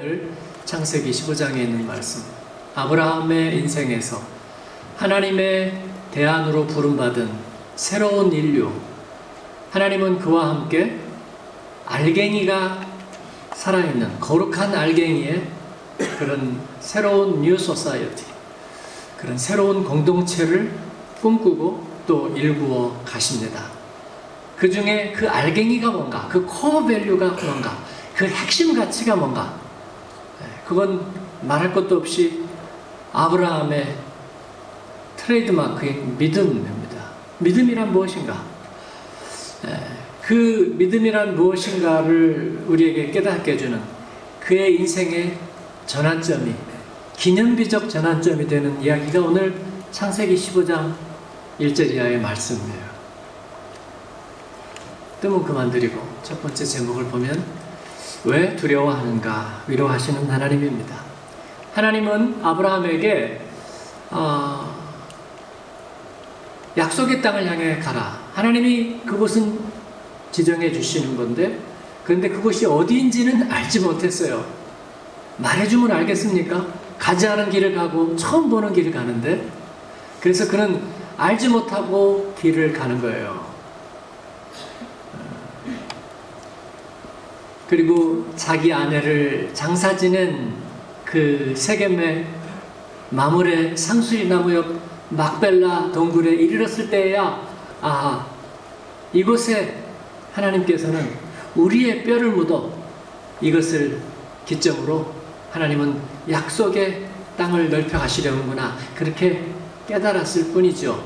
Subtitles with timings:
[0.00, 0.30] 오늘
[0.64, 2.22] 창세기 15장에 있는 말씀.
[2.76, 4.22] 아브라함의 인생에서
[4.96, 5.82] 하나님의
[6.12, 7.28] 대안으로 부름받은
[7.74, 8.70] 새로운 인류.
[9.72, 11.00] 하나님은 그와 함께
[11.84, 12.86] 알갱이가
[13.54, 15.48] 살아있는 거룩한 알갱이의
[16.16, 18.24] 그런 새로운 new society,
[19.16, 20.70] 그런 새로운 공동체를
[21.20, 23.64] 꿈꾸고 또 일구어 가십니다.
[24.56, 27.76] 그 중에 그 알갱이가 뭔가, 그 core value가 뭔가,
[28.14, 29.67] 그 핵심 가치가 뭔가, 예,
[30.68, 31.02] 그건
[31.40, 32.44] 말할 것도 없이
[33.14, 33.96] 아브라함의
[35.16, 37.08] 트레이드마크인 믿음입니다.
[37.38, 38.44] 믿음이란 무엇인가?
[39.66, 39.80] 예,
[40.20, 43.80] 그 믿음이란 무엇인가를 우리에게 깨닫게 해주는
[44.40, 45.38] 그의 인생의
[45.86, 46.54] 전환점이
[47.16, 49.58] 기념비적 전환점이 되는 이야기가 오늘
[49.90, 50.92] 창세기 15장
[51.58, 52.88] 1절 이하의 말씀이에요.
[55.22, 57.57] 뜸은 그만 드리고 첫 번째 제목을 보면
[58.24, 60.96] 왜 두려워하는가 위로하시는 하나님입니다.
[61.74, 63.40] 하나님은 아브라함에게
[64.10, 64.74] 어,
[66.76, 68.18] 약속의 땅을 향해 가라.
[68.34, 69.58] 하나님이 그곳은
[70.32, 71.58] 지정해 주시는 건데
[72.04, 74.44] 그런데 그곳이 어디인지는 알지 못했어요.
[75.36, 76.66] 말해주면 알겠습니까?
[76.98, 79.46] 가지 않은 길을 가고 처음 보는 길을 가는데
[80.20, 80.82] 그래서 그는
[81.16, 83.47] 알지 못하고 길을 가는 거예요.
[87.68, 90.54] 그리고 자기 아내를 장사 지낸
[91.04, 92.26] 그 세겜의
[93.10, 94.66] 마물의 상수리 나무 옆
[95.10, 97.46] 막벨라 동굴에 이르렀을 때야
[97.80, 98.26] 아
[99.12, 99.82] 이곳에
[100.32, 101.10] 하나님께서는
[101.56, 102.72] 우리의 뼈를 묻어
[103.40, 103.98] 이것을
[104.46, 105.12] 기점으로
[105.50, 105.98] 하나님은
[106.30, 109.44] 약속의 땅을 넓혀 가시려는구나 그렇게
[109.86, 111.02] 깨달았을 뿐이죠.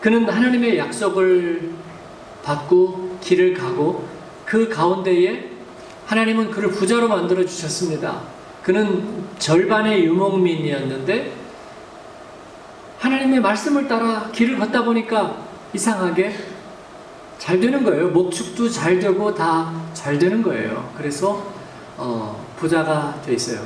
[0.00, 1.70] 그는 하나님의 약속을
[2.42, 4.13] 받고 길을 가고
[4.44, 5.50] 그 가운데에
[6.06, 8.22] 하나님은 그를 부자로 만들어 주셨습니다.
[8.62, 11.32] 그는 절반의 유목민이었는데
[12.98, 15.36] 하나님의 말씀을 따라 길을 걷다 보니까
[15.72, 16.34] 이상하게
[17.38, 18.08] 잘 되는 거예요.
[18.08, 20.92] 목축도 잘 되고 다 잘 되는 거예요.
[20.98, 21.42] 그래서
[21.96, 23.60] 어, 부자가 돼 있어요.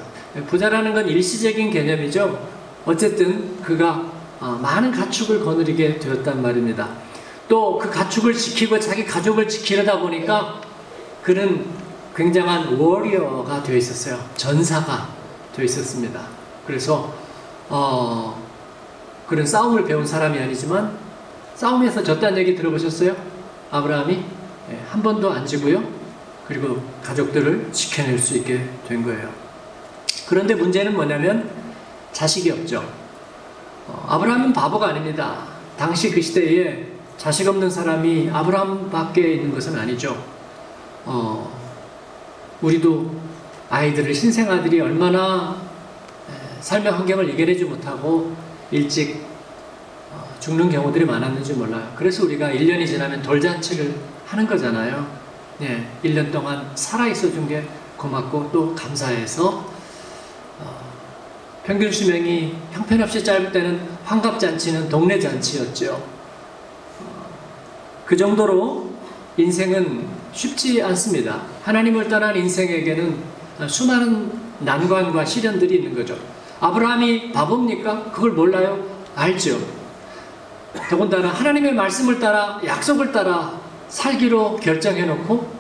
[0.47, 2.39] 부자라는 건 일시적인 개념이죠.
[2.85, 4.05] 어쨌든 그가
[4.39, 6.89] 어, 많은 가축을 거느리게 되었단 말입니다.
[7.49, 10.61] 또 그 가축을 지키고 자기 가족을 지키려다 보니까
[11.23, 11.67] 그는
[12.17, 14.19] 굉장한 워리어가 되어 있었어요.
[14.37, 15.09] 전사가
[15.55, 16.21] 되어 있었습니다.
[16.67, 17.15] 그래서
[17.69, 18.43] 어,
[19.27, 20.97] 그런 싸움을 배운 사람이 아니지만
[21.55, 23.15] 싸움에서 졌다는 얘기 들어보셨어요?
[23.71, 24.25] 아브라함이
[24.71, 25.83] 예, 한 번도 안 지고요.
[26.47, 29.31] 그리고 가족들을 지켜낼 수 있게 된 거예요.
[30.29, 31.51] 그런데 문제는 뭐냐면
[32.13, 32.83] 자식이 없죠.
[33.87, 35.45] 어, 아브라함은 바보가 아닙니다.
[35.77, 36.87] 당시 그 시대에
[37.17, 40.38] 자식 없는 사람이 아브라함밖에 있는 것은 아니죠.
[41.05, 41.51] 어,
[42.61, 43.11] 우리도
[43.71, 45.57] 아이들을 신생 아들이 얼마나
[46.61, 48.35] 삶의 환경을 이겨내지 못하고
[48.71, 49.25] 일찍
[50.13, 51.93] 어, 죽는 경우들이 많았는지 몰라요.
[51.97, 53.95] 그래서 우리가 1년이 지나면 돌잔치를
[54.27, 55.07] 하는 거잖아요.
[55.59, 57.65] 네, 1년 동안 살아있어 준 게
[57.97, 59.49] 고맙고 또 감사해서
[60.61, 60.81] 어,
[61.65, 65.93] 평균 수명이 형편없이 짧을 때는 환갑잔치는 동네 잔치였죠.
[65.95, 67.27] 어,
[68.07, 68.91] 그 정도로
[69.37, 71.43] 인생은 쉽지 않습니다.
[71.63, 73.17] 하나님을 떠난 인생에게는
[73.67, 74.31] 수많은
[74.61, 76.17] 난관과 시련들이 있는 거죠.
[76.61, 78.11] 아브라함이 바보입니까?
[78.13, 78.85] 그걸 몰라요?
[79.15, 79.59] 알죠.
[80.91, 85.59] 더군다나 하나님의 말씀을 따라 약속을 따라 살기로 결정해 놓고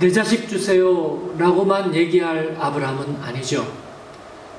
[0.00, 3.66] 내 자식 주세요 라고만 얘기할 아브라함은 아니죠.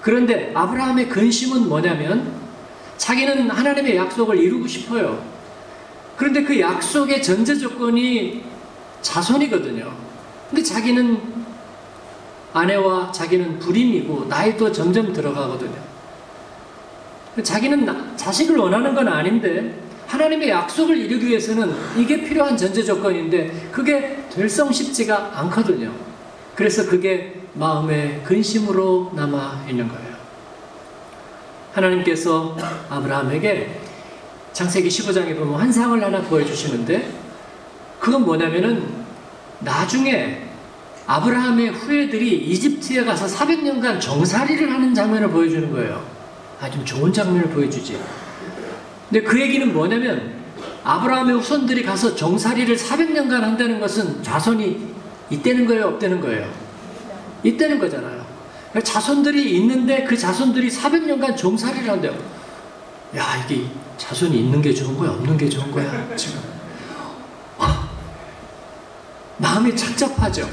[0.01, 2.33] 그런데 아브라함의 근심은 뭐냐면
[2.97, 5.23] 자기는 하나님의 약속을 이루고 싶어요.
[6.15, 8.43] 그런데 그 약속의 전제 조건이
[9.01, 9.91] 자손이거든요.
[10.49, 11.39] 근데 자기는
[12.53, 15.89] 아내와 자기는 불임이고 나이도 점점 들어가거든요.
[17.43, 19.75] 자기는 자식을 원하는 건 아닌데
[20.07, 25.93] 하나님의 약속을 이루기 위해서는 이게 필요한 전제 조건인데 그게 될성 쉽지가 않거든요.
[26.55, 30.09] 그래서 그게 마음의 근심으로 남아 있는 거예요.
[31.73, 32.57] 하나님께서
[32.89, 33.79] 아브라함에게
[34.51, 37.18] 창세기 15장에 보면 환상을 하나 보여주시는데
[37.99, 38.87] 그건 뭐냐면은
[39.59, 40.49] 나중에
[41.05, 46.05] 아브라함의 후예들이 이집트에 가서 400년간 정살이를 하는 장면을 보여주는 거예요.
[46.61, 47.99] 아, 좀 좋은 장면을 보여주지.
[49.09, 50.39] 근데 그 얘기는 뭐냐면
[50.83, 54.93] 아브라함의 후손들이 가서 정살이를 400년간 한다는 것은 자손이
[55.29, 56.49] 있다는 거예요, 없다는 거예요?
[57.43, 58.25] 있다는 거잖아요.
[58.83, 62.13] 자손들이 있는데 그 자손들이 400년간 정살이를 한대요.
[63.17, 63.63] 야, 이게
[63.97, 66.58] 자손이 있는 게 좋은 거야, 없는 게 좋은 거야, 지금.
[69.59, 70.49] 마음이 착잡하죠.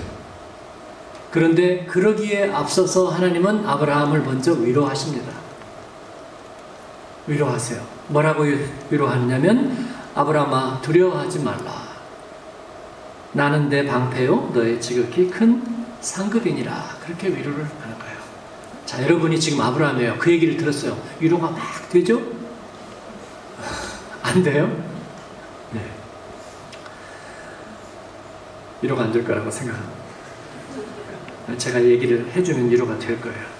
[1.30, 5.32] 그런데 그러기에 앞서서 하나님은 아브라함을 먼저 위로하십니다.
[7.26, 7.80] 위로하세요.
[8.08, 8.44] 뭐라고
[8.90, 11.86] 위로하냐면 아브라함아 두려워하지 말라.
[13.32, 15.62] 나는 내 방패요 너의 지극히 큰
[16.00, 16.96] 상급이니라.
[17.04, 18.16] 그렇게 위로를 하는 거예요.
[18.86, 20.16] 자, 여러분이 지금 아브라함이에요.
[20.18, 20.96] 그 얘기를 들었어요.
[21.20, 22.20] 위로가 막 되죠?
[24.22, 24.95] 안 돼요?
[28.82, 29.96] 위로가 안 될 거라고 생각합니다.
[31.56, 33.56] 제가 얘기를 해주면 위로가 될 거예요.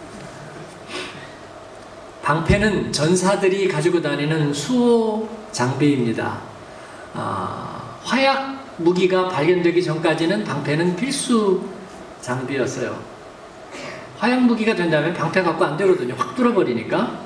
[2.22, 6.40] 방패는 전사들이 가지고 다니는 수호 장비입니다.
[7.14, 11.62] 아, 화약 무기가 발견되기 전까지는 방패는 필수
[12.20, 12.98] 장비였어요.
[14.18, 16.14] 화약 무기가 된다면 방패 갖고 안 되거든요.
[16.18, 17.20] 확 뚫어버리니까.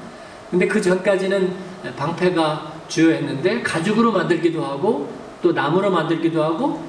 [0.50, 1.54] 근데 그 전까지는
[1.96, 5.10] 방패가 주요했는데 가죽으로 만들기도 하고
[5.40, 6.84] 또 나무로 만들기도 하고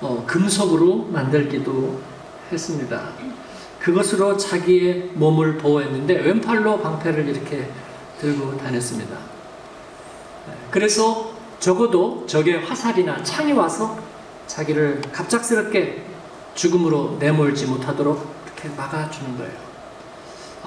[0.00, 2.00] 어, 금속으로 만들기도
[2.52, 3.10] 했습니다.
[3.80, 7.68] 그것으로 자기의 몸을 보호했는데 왼팔로 방패를 이렇게
[8.20, 9.16] 들고 다녔습니다.
[10.70, 13.98] 그래서 적어도 적의 화살이나 창이 와서
[14.46, 16.02] 자기를 갑작스럽게
[16.54, 19.52] 죽음으로 내몰지 못하도록 이렇게 막아주는 거예요.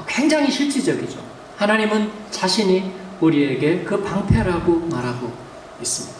[0.08, 1.20] 굉장히 실질적이죠.
[1.58, 5.34] 하나님은 자신이 우리에게 그 방패라고 말하고
[5.82, 6.20] 있습니다.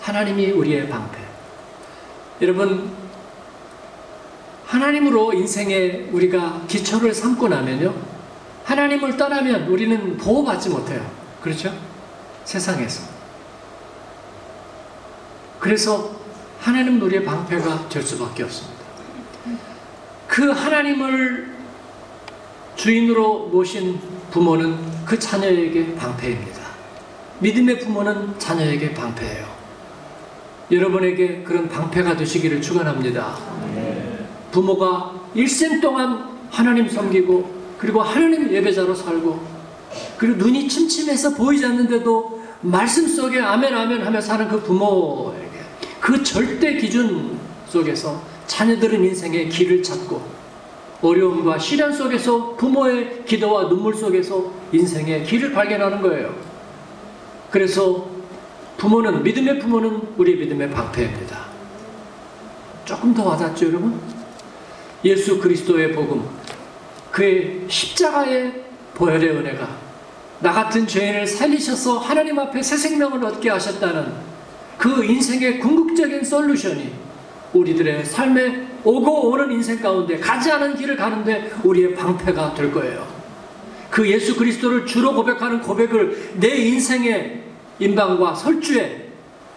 [0.00, 1.31] 하나님이 우리의 방패.
[2.40, 2.90] 여러분,
[4.66, 7.94] 하나님으로 인생에 우리가 기초를 삼고 나면요.
[8.64, 11.08] 하나님을 떠나면 우리는 보호받지 못해요.
[11.42, 11.74] 그렇죠?
[12.44, 13.02] 세상에서.
[15.60, 16.16] 그래서
[16.58, 18.82] 하나님 우리의 방패가 될 수밖에 없습니다.
[20.26, 21.52] 그 하나님을
[22.76, 24.00] 주인으로 모신
[24.30, 26.62] 부모는 그 자녀에게 방패입니다.
[27.40, 29.61] 믿음의 부모는 자녀에게 방패예요.
[30.72, 33.36] 여러분에게 그런 방패가 되시기를 축원합니다.
[34.50, 39.40] 부모가 일생 동안 하나님 섬기고 그리고 하나님 예배자로 살고
[40.16, 45.60] 그리고 눈이 침침해서 보이지 않는데도 말씀 속에 아멘 아멘 하며 사는 그 부모에게
[46.00, 47.38] 그 절대 기준
[47.68, 50.22] 속에서 자녀들은 인생의 길을 찾고
[51.02, 56.34] 어려움과 시련 속에서 부모의 기도와 눈물 속에서 인생의 길을 발견하는 거예요.
[57.50, 58.11] 그래서
[58.82, 61.46] 부모는 믿음의 부모는 우리 믿음의 방패입니다.
[62.84, 64.00] 조금 더 와닿죠, 여러분?
[65.04, 66.28] 예수 그리스도의 복음,
[67.12, 68.64] 그의 십자가의
[68.94, 69.68] 보혈의 은혜가
[70.40, 74.14] 나 같은 죄인을 살리셔서 하나님 앞에 새 생명을 얻게 하셨다는
[74.78, 76.92] 그 인생의 궁극적인 솔루션이
[77.52, 83.06] 우리들의 삶에 오고 오는 인생 가운데 가지 않은 길을 가는데 우리의 방패가 될 거예요.
[83.90, 87.41] 그 예수 그리스도를 주로 고백하는 고백을 내 인생의
[87.82, 89.10] 인방과 설주에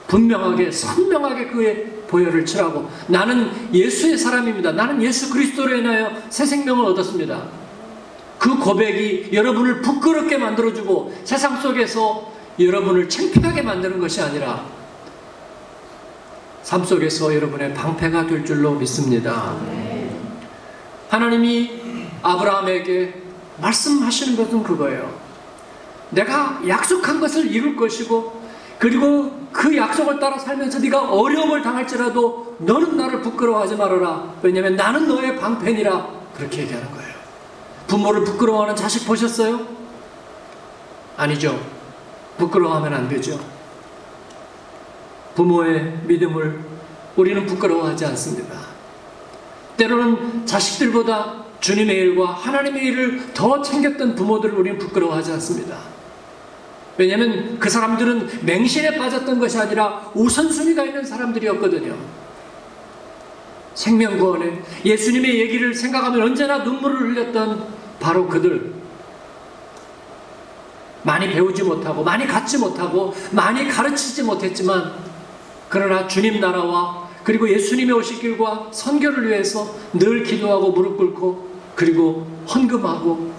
[0.08, 4.74] 분명하게 선명하게 그의 보혈을 칠하고 나는 예수의 사람입니다.
[4.74, 7.44] 나는 예수 그리스도로 인하여 새 생명을 얻었습니다.
[8.38, 14.66] 그 고백이 여러분을 부끄럽게 만들어주고 세상 속에서 여러분을 창피하게 만드는 것이 아니라
[16.62, 19.56] 삶 속에서 여러분의 방패가 될 줄로 믿습니다.
[21.10, 21.72] 하나님이
[22.22, 23.22] 아브라함에게
[23.62, 25.25] 말씀하시는 것은 그거예요.
[26.16, 28.46] 내가 약속한 것을 이룰 것이고
[28.80, 34.34] 그리고 그 약속을 따라 살면서 네가 어려움을 당할지라도 너는 나를 부끄러워하지 말아라.
[34.42, 36.26] 왜냐하면 나는 너의 방패니라.
[36.36, 37.16] 그렇게 얘기하는 거예요.
[37.88, 39.66] 부모를 부끄러워하는 자식 보셨어요?
[41.16, 41.58] 아니죠.
[42.38, 43.40] 부끄러워하면 안 되죠.
[45.36, 46.60] 부모의 믿음을
[47.16, 48.56] 우리는 부끄러워하지 않습니다.
[49.78, 55.95] 때로는 자식들보다 주님의 일과 하나님의 일을 더 챙겼던 부모들을 우리는 부끄러워하지 않습니다.
[56.98, 61.96] 왜냐하면 그 사람들은 맹신에 빠졌던 것이 아니라 우선순위가 있는 사람들이었거든요.
[63.74, 67.66] 생명구원에 예수님의 얘기를 생각하면 언제나 눈물을 흘렸던
[68.00, 68.74] 바로 그들.
[71.04, 74.94] 많이 배우지 못하고, 많이 갖지 못하고, 많이 가르치지 못했지만,
[75.70, 83.35] 그러나 주님 나라와 그리고 예수님의 오실 길과 선교를 위해서 늘 기도하고 무릎 꿇고, 그리고 헌금하고,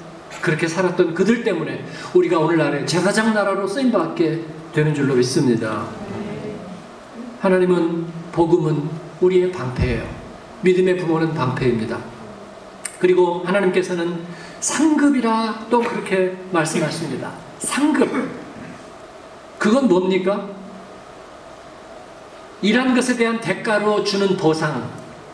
[0.47, 1.85] 그렇게 살았던 그들 때문에
[2.15, 5.88] 우리가 오늘날의 제사장 나라로 쓰임받게 되는 줄로 믿습니다.
[7.41, 8.88] 하나님은 복음은
[9.21, 10.09] 우리의 방패예요.
[10.61, 11.99] 믿음의 부모는 방패입니다.
[13.00, 14.21] 그리고 하나님께서는
[14.61, 17.33] 상급이라 또 그렇게 말씀하십니다.
[17.59, 18.09] 상급.
[19.59, 20.49] 그건 뭡니까?
[22.62, 24.88] 일한 것에 대한 대가로 주는 보상.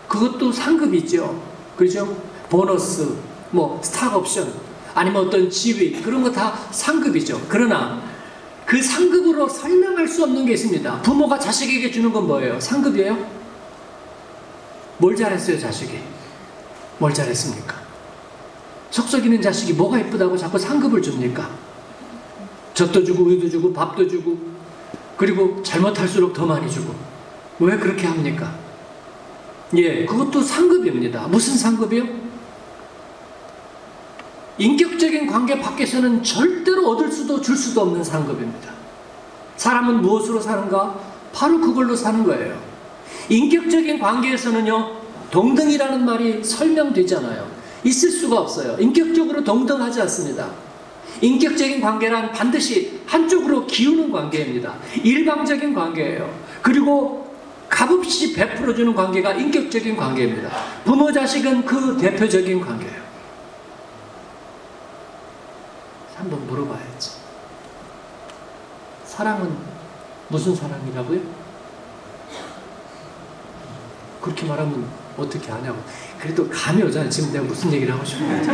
[0.08, 1.38] 그것도 상급이죠.
[1.76, 2.16] 그죠?
[2.48, 3.14] 보너스,
[3.50, 7.40] 뭐, 스탁 옵션, 아니면 어떤 지위, 그런 거 다 상급이죠.
[7.48, 8.02] 그러나
[8.66, 11.02] 그 상급으로 설명할 수 없는 게 있습니다.
[11.02, 12.58] 부모가 자식에게 주는 건 뭐예요?
[12.60, 13.42] 상급이에요?
[14.98, 15.98] 뭘 잘했어요, 자식이?
[16.98, 17.74] 뭘 잘했습니까?
[18.90, 21.50] 속썩이는 자식이 뭐가 이쁘다고 자꾸 상급을 줍니까?
[22.74, 24.38] 젖도 주고 우유도 주고 밥도 주고
[25.16, 26.94] 그리고 잘못할수록 더 많이 주고
[27.58, 28.54] 왜 그렇게 합니까?
[29.76, 31.26] 예, 그것도 상급입니다.
[31.28, 32.21] 무슨 상급이요?
[34.58, 38.70] 인격적인 관계 밖에서는 절대로 얻을 수도 줄 수도 없는 상급입니다.
[39.56, 40.98] 사람은 무엇으로 사는가?
[41.32, 42.58] 바로 그걸로 사는 거예요.
[43.28, 44.90] 인격적인 관계에서는요,
[45.30, 47.50] 동등이라는 말이 설명되잖아요.
[47.84, 48.76] 있을 수가 없어요.
[48.78, 50.50] 인격적으로 동등하지 않습니다.
[51.20, 54.74] 인격적인 관계란 반드시 한쪽으로 기우는 관계입니다.
[55.02, 56.32] 일방적인 관계예요.
[56.60, 57.32] 그리고
[57.68, 60.50] 값없이 베풀어주는 관계가 인격적인 관계입니다.
[60.84, 63.02] 부모 자식은 그 대표적인 관계예요.
[66.16, 67.10] 한번 물어봐야지.
[69.12, 69.54] 사랑은
[70.28, 71.20] 무슨 사랑이라고요?
[74.22, 74.86] 그렇게 말하면
[75.18, 75.78] 어떻게 하냐고.
[76.18, 77.10] 그래도 감이 오잖아요.
[77.10, 78.46] 지금 내가 무슨 얘기를 하고 싶은지.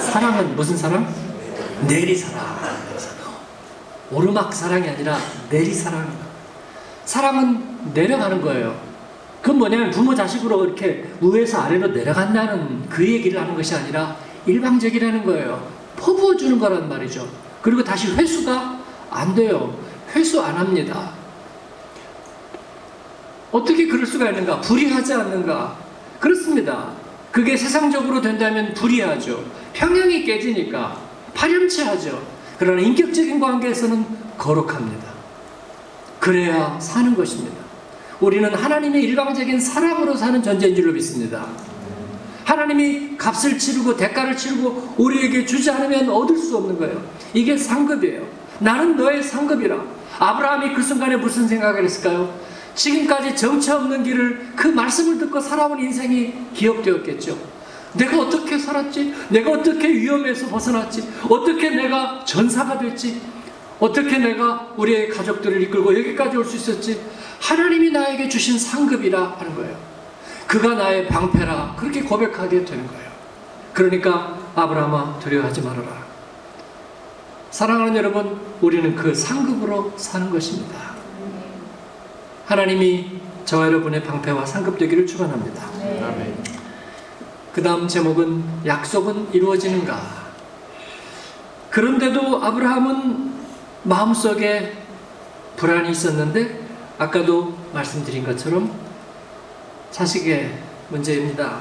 [0.00, 1.14] 사랑은 무슨 사랑?
[1.86, 2.58] 내리사랑.
[4.10, 5.16] 오르막 사랑이 아니라
[5.48, 6.12] 내리사랑.
[7.04, 8.80] 사랑은 내려가는 거예요.
[9.40, 15.70] 그건 뭐냐면 부모 자식으로 이렇게 위에서 아래로 내려간다는 그 얘기를 하는 것이 아니라 일방적이라는 거예요.
[15.96, 17.28] 퍼부어 주는 거란 말이죠.
[17.62, 19.89] 그리고 다시 회수가 안 돼요.
[20.14, 21.12] 회수 안 합니다.
[23.52, 24.60] 어떻게 그럴 수가 있는가?
[24.60, 25.76] 불이하지 않는가?
[26.18, 26.92] 그렇습니다.
[27.32, 29.44] 그게 세상적으로 된다면 불이하죠.
[29.72, 31.00] 평형이 깨지니까
[31.34, 32.22] 파렴치하죠.
[32.58, 35.10] 그러나 인격적인 관계에서는 거룩합니다.
[36.18, 37.56] 그래야 사는 것입니다.
[38.20, 41.46] 우리는 하나님의 일방적인 사랑으로 사는 존재인 줄로 믿습니다.
[42.44, 47.02] 하나님이 값을 치르고 대가를 치르고 우리에게 주지 않으면 얻을 수 없는 거예요.
[47.32, 48.26] 이게 상급이에요.
[48.58, 49.99] 나는 너의 상급이라.
[50.20, 52.38] 아브라함이 그 순간에 무슨 생각을 했을까요?
[52.74, 57.36] 지금까지 정처 없는 길을 그 말씀을 듣고 살아온 인생이 기억되었겠죠.
[57.94, 59.14] 내가 어떻게 살았지?
[59.30, 61.08] 내가 어떻게 위험에서 벗어났지?
[61.28, 63.20] 어떻게 내가 전사가 됐지?
[63.80, 67.00] 어떻게 내가 우리의 가족들을 이끌고 여기까지 올 수 있었지?
[67.40, 69.74] 하나님이 나에게 주신 상급이라 하는 거예요.
[70.46, 73.10] 그가 나의 방패라 그렇게 고백하게 되는 거예요.
[73.72, 75.99] 그러니까 아브라함아 두려워하지 말아라.
[77.50, 80.94] 사랑하는 여러분, 우리는 그 상급으로 사는 것입니다.
[82.46, 85.68] 하나님이 저와 여러분의 방패와 상급 되기를 축원합니다.
[87.52, 90.00] 그 다음 제목은 약속은 이루어지는가?
[91.70, 93.32] 그런데도 아브라함은
[93.82, 94.76] 마음속에
[95.56, 98.72] 불안이 있었는데 아까도 말씀드린 것처럼
[99.90, 100.56] 자식의
[100.90, 101.60] 문제입니다.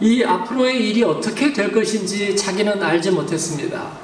[0.00, 4.03] 이 앞으로의 일이 어떻게 될 것인지 자기는 알지 못했습니다.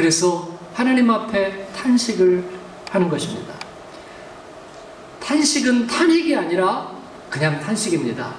[0.00, 2.42] 그래서 하나님 앞에 탄식을
[2.88, 3.52] 하는 것입니다.
[5.22, 6.90] 탄식은 탄핵이 아니라
[7.28, 8.34] 그냥 탄식입니다.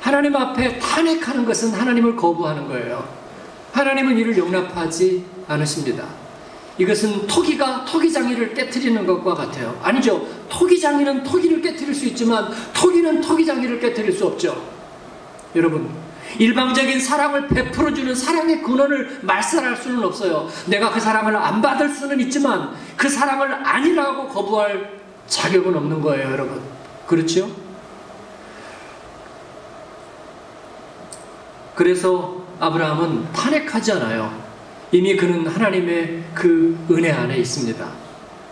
[0.00, 3.06] 하나님 앞에 탄핵하는 것은 하나님을 거부하는 거예요.
[3.72, 6.06] 하나님은 이를 용납하지 않으십니다.
[6.78, 9.78] 이것은 토기가 토기장이를 깨뜨리는 것과 같아요.
[9.82, 10.26] 아니죠.
[10.48, 14.66] 토기장이는 토기를 깨뜨릴 수 있지만 토기는 토기장이를 깨뜨릴 수 없죠.
[15.54, 15.90] 여러분,
[16.38, 20.48] 일방적인 사랑을 베풀어주는 사랑의 근원을 말살할 수는 없어요.
[20.66, 26.60] 내가 그 사랑을 안 받을 수는 있지만 그 사랑을 아니라고 거부할 자격은 없는 거예요, 여러분.
[27.06, 27.50] 그렇죠?
[31.74, 34.42] 그래서 아브라함은 탄핵하지 않아요.
[34.92, 38.02] 이미 그는 하나님의 그 은혜 안에 있습니다.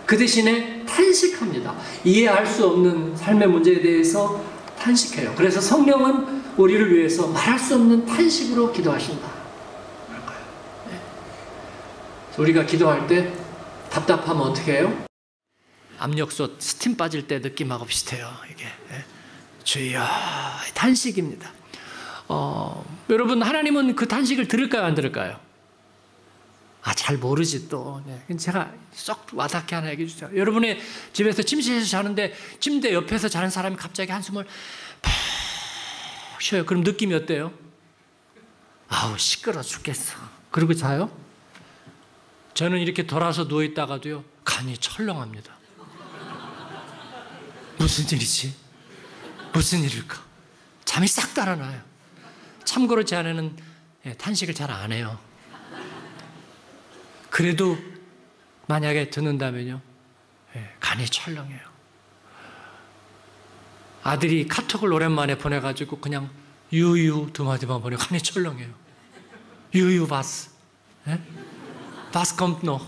[0.06, 1.74] 그 대신에 탄식합니다.
[2.02, 4.42] 이해할 수 없는 삶의 문제에 대해서
[4.78, 5.34] 탄식해요.
[5.36, 9.28] 그래서 성령은 우리를 위해서 말할 수 없는 탄식으로 기도하신다.
[10.88, 11.00] 네.
[12.38, 13.32] 우리가 기도할 때
[13.90, 15.04] 답답하면 어떻게 해요?
[15.98, 18.30] 압력솥 스팀 빠질 때 느낌하고 비슷해요.
[18.50, 19.04] 이게 네.
[19.64, 20.02] 주여
[20.74, 21.50] 탄식입니다.
[22.28, 25.38] 어, 여러분 하나님은 그 탄식을 들을까요, 안 들을까요?
[26.82, 28.02] 아, 잘 모르지 또.
[28.06, 28.36] 네.
[28.36, 30.30] 제가 쏙 와닿게 하나 얘기해 주세요.
[30.34, 30.80] 여러분의
[31.12, 34.46] 집에서 침실에서 자는데 침대 옆에서 자는 사람이 갑자기 한숨을
[36.40, 36.64] 푹 쉬어요.
[36.64, 37.52] 그럼 느낌이 어때요?
[38.88, 40.16] 아우, 시끄러 죽겠어.
[40.50, 41.14] 그리고 자요?
[42.54, 45.54] 저는 이렇게 돌아서 누워있다가도요, 간이 철렁합니다.
[47.78, 48.54] 무슨 일이지?
[49.52, 50.20] 무슨 일일까?
[50.86, 51.82] 잠이 싹 달아나요.
[52.64, 53.56] 참고로 제 아내는
[54.06, 55.18] 예, 탄식을 잘 안 해요.
[57.28, 57.76] 그래도
[58.66, 59.80] 만약에 듣는다면요,
[60.56, 61.69] 예, 간이 철렁해요.
[64.10, 66.30] 아들이 카톡을 오랜만에 보내가지고 그냥
[66.72, 68.68] 유유 두 마디만 보내 간이 철렁해요.
[69.72, 70.50] 유유 바스,
[71.06, 71.20] 예?
[72.10, 72.80] 바스 컴노.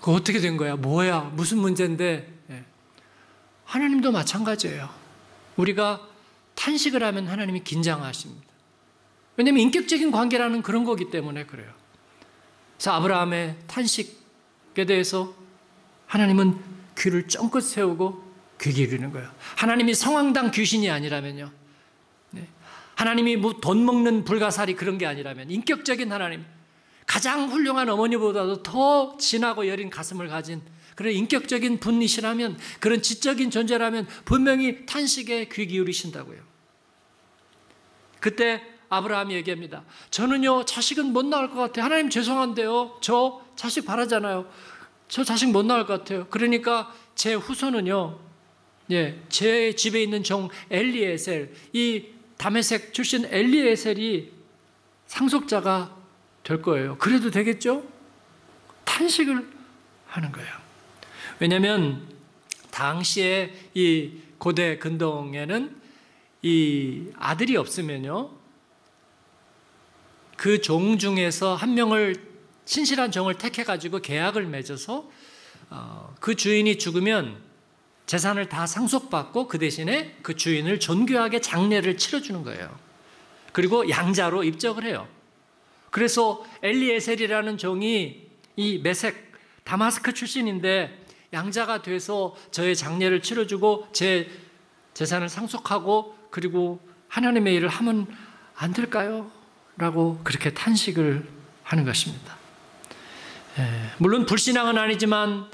[0.00, 0.76] 그 어떻게 된 거야?
[0.76, 1.32] 뭐야?
[1.34, 2.26] 무슨 문제인데?
[2.50, 2.64] 예.
[3.66, 4.88] 하나님도 마찬가지예요.
[5.56, 6.08] 우리가
[6.54, 8.46] 탄식을 하면 하나님이 긴장하십니다.
[9.36, 11.70] 왜냐하면 인격적인 관계라는 그런 거기 때문에 그래요.
[12.78, 15.34] 그래서 아브라함의 탄식에 대해서
[16.06, 16.58] 하나님은
[16.96, 18.31] 귀를 쫑긋 세우고
[18.62, 19.28] 귀 기울이는 거예요.
[19.56, 21.50] 하나님이 성황당 귀신이 아니라면요.
[22.30, 22.48] 네.
[22.94, 26.44] 하나님이 뭐 돈 먹는 불가사리 그런 게 아니라면 인격적인 하나님,
[27.06, 30.62] 가장 훌륭한 어머니보다도 더 진하고 여린 가슴을 가진
[30.94, 36.40] 그런 인격적인 분이시라면 그런 지적인 존재라면 분명히 탄식에 귀 기울이신다고요.
[38.20, 39.82] 그때 아브라함이 얘기합니다.
[40.10, 41.84] 저는요, 자식은 못 낳을 것 같아요.
[41.86, 42.98] 하나님 죄송한데요.
[43.00, 44.46] 저 자식 바라잖아요.
[45.08, 46.26] 저 자식 못 낳을 것 같아요.
[46.28, 48.18] 그러니까 제 후손은요,
[48.92, 52.04] 예, 제 집에 있는 종 엘리에셀, 이
[52.36, 54.30] 다메색 출신 엘리에셀이
[55.06, 55.96] 상속자가
[56.44, 56.96] 될 거예요.
[56.98, 57.84] 그래도 되겠죠?
[58.84, 59.48] 탄식을
[60.06, 60.50] 하는 거예요.
[61.40, 62.06] 왜냐하면
[62.70, 65.74] 당시에 이 고대 근동에는
[66.42, 68.30] 이 아들이 없으면요,
[70.36, 72.16] 그 종 중에서 한 명을
[72.64, 75.08] 신실한 종을 택해 가지고 계약을 맺어서
[75.70, 77.40] 어, 그 주인이 죽으면
[78.06, 82.76] 재산을 다 상속받고 그 대신에 그 주인을 존귀하게 장례를 치러주는 거예요.
[83.52, 85.06] 그리고 양자로 입적을 해요.
[85.90, 89.32] 그래서 엘리에셀이라는 종이 이 메색
[89.64, 94.30] 다마스크 출신인데 양자가 돼서 저의 장례를 치러주고 제
[94.94, 98.06] 재산을 상속하고 그리고 하나님의 일을 하면
[98.56, 99.30] 안 될까요?
[99.76, 101.26] 라고 그렇게 탄식을
[101.62, 102.36] 하는 것입니다.
[103.58, 105.50] 예, 물론 불신앙은 아니지만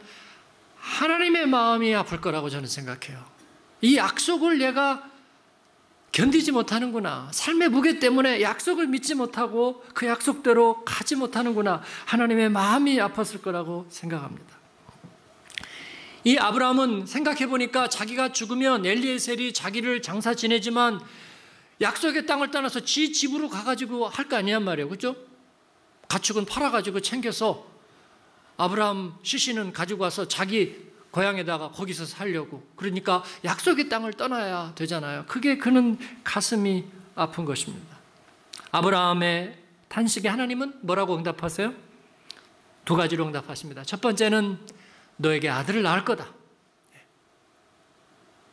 [0.88, 3.22] 하나님의 마음이 아플 거라고 저는 생각해요.
[3.82, 5.08] 이 약속을 얘가
[6.12, 7.28] 견디지 못하는구나.
[7.32, 11.82] 삶의 무게 때문에 약속을 믿지 못하고 그 약속대로 가지 못하는구나.
[12.06, 14.56] 하나님의 마음이 아팠을 거라고 생각합니다.
[16.24, 21.00] 이 아브라함은 생각해 보니까 자기가 죽으면 엘리에셀이 자기를 장사 지내지만
[21.80, 24.88] 약속의 땅을 떠나서 지 집으로 가가지고 할 거 아니란 말이에요.
[24.88, 25.14] 그죠?
[26.08, 27.66] 가축은 팔아가지고 챙겨서
[28.58, 32.66] 아브라함 시신은 가지고 와서 자기 고향에다가 거기서 살려고.
[32.76, 35.24] 그러니까 약속의 땅을 떠나야 되잖아요.
[35.26, 37.96] 그게 그는 가슴이 아픈 것입니다.
[38.72, 39.56] 아브라함의
[39.88, 41.72] 탄식에 하나님은 뭐라고 응답하세요?
[42.84, 43.84] 두 가지로 응답하십니다.
[43.84, 44.58] 첫 번째는
[45.16, 46.26] 너에게 아들을 낳을 거다.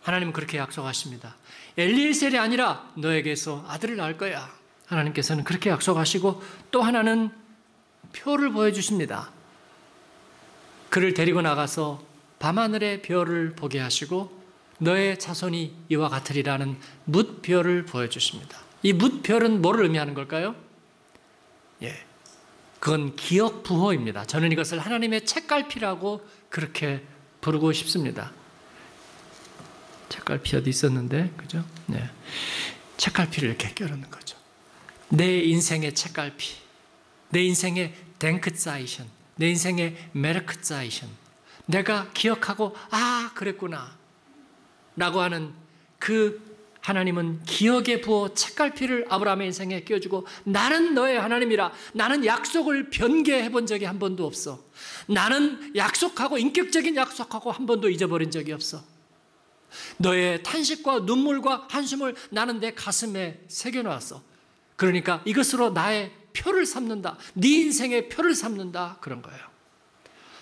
[0.04, 1.36] 하나님은 그렇게 약속하십니다.
[1.78, 4.54] 엘리에셀이 아니라 너에게서 아들을 낳을 거야.
[4.86, 7.32] 하나님께서는 그렇게 약속하시고 또 하나는
[8.14, 9.32] 표를 보여주십니다.
[10.96, 12.02] 그를 데리고 나가서
[12.40, 14.32] 밤하늘의 별을 보게 하시고
[14.78, 18.62] 너의 자손이 이와 같으리라는 묻별을 보여주십니다.
[18.82, 20.56] 이 묻별은 뭐를 의미하는 걸까요?
[21.84, 22.02] 예.
[22.80, 24.24] 그건 기억 부호입니다.
[24.24, 27.04] 저는 이것을 하나님의 책갈피라고 그렇게
[27.42, 28.32] 부르고 싶습니다.
[30.08, 31.66] 책갈피 어디 있었는데, 그죠?
[31.88, 32.10] 네.
[32.96, 34.38] 책갈피를 이렇게 껴놓는 거죠.
[35.10, 36.56] 내 인생의 책갈피,
[37.32, 41.10] 내 인생의 Denkzeichen, 내 인생의 Merkzeichen,
[41.66, 43.98] 내가 기억하고, 아, 그랬구나.
[44.96, 45.54] 라고 하는
[46.00, 53.66] 그 하나님은 기억의 부어 책갈피를 아브라함의 인생에 끼워주고 나는 너의 하나님이라 나는 약속을 변개해 본
[53.66, 54.64] 적이 한 번도 없어.
[55.08, 58.84] 나는 약속하고 인격적인 약속하고 한 번도 잊어버린 적이 없어.
[59.98, 64.22] 너의 탄식과 눈물과 한숨을 나는 내 가슴에 새겨놓았어.
[64.76, 67.18] 그러니까 이것으로 나의 표를 삼는다.
[67.34, 68.98] 네 인생의 표를 삼는다.
[69.02, 69.40] 그런 거예요.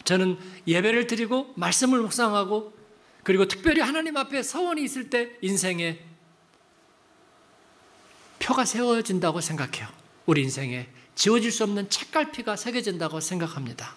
[0.04, 2.74] 저는 예배를 드리고 말씀을 묵상하고
[3.24, 6.04] 그리고 특별히 하나님 앞에 서원이 있을 때 인생의
[8.40, 9.88] 표가 세워진다고 생각해요.
[10.26, 13.96] 우리 인생에 지워질 수 없는 책갈피가 새겨진다고 생각합니다.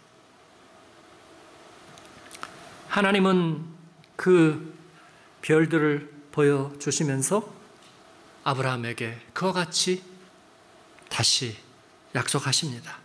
[2.89, 3.65] 하나님은
[4.15, 4.75] 그
[5.43, 7.53] 별들을 보여주시면서
[8.45, 10.03] 아브라함에게 그와 같이
[11.09, 11.57] 다시
[12.17, 12.99] 약속하십니다.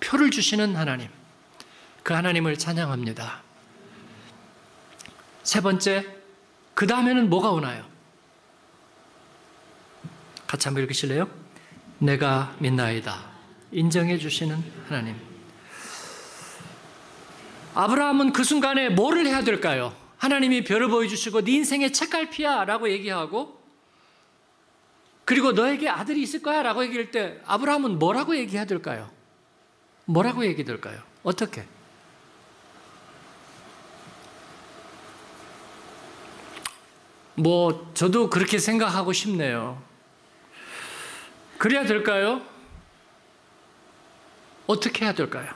[0.00, 1.08] 표를 주시는 하나님,
[2.02, 3.42] 그 하나님을 찬양합니다.
[5.42, 6.06] 세 번째,
[6.74, 7.84] 그 다음에는 뭐가 오나요?
[10.46, 11.30] 같이 한번 읽으실래요?
[11.98, 13.30] 내가 믿나이다.
[13.72, 15.14] 인정해 주시는 하나님.
[17.74, 19.94] 아브라함은 그 순간에 뭐를 해야 될까요?
[20.16, 23.59] 하나님이 별을 보여주시고 네 인생의 책갈피야 라고 얘기하고
[25.30, 29.08] 그리고 너에게 아들이 있을 거야 라고 얘기할 때 아브라함은 뭐라고 얘기해야 될까요?
[30.04, 31.00] 뭐라고 얘기 될까요?
[31.22, 31.64] 어떻게?
[37.36, 39.80] 뭐 저도 그렇게 생각하고 싶네요.
[41.58, 42.42] 그래야 될까요?
[44.66, 45.48] 어떻게 해야 될까요?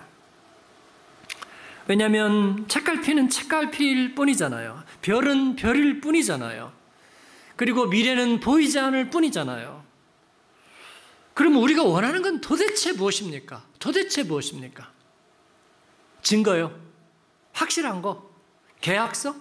[1.89, 4.85] 왜냐하면 책갈피는 책갈피일 뿐이잖아요.
[5.03, 6.84] 별은 별일 뿐이잖아요.
[7.57, 9.85] 그리고 미래는 보이지 않을 뿐이잖아요.
[11.35, 13.65] 그럼 우리가 원하는 건 도대체 무엇입니까?
[13.79, 14.93] 도대체 무엇입니까?
[16.23, 16.79] 증거요.
[17.53, 18.31] 확실한 거.
[18.81, 19.35] 계약서?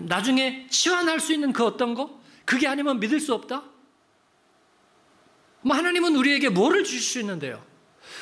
[0.00, 2.20] 나중에 치환할 수 있는 그 어떤 거?
[2.44, 3.64] 그게 아니면 믿을 수 없다?
[5.62, 7.64] 뭐 하나님은 우리에게 뭐를 주실 수 있는데요?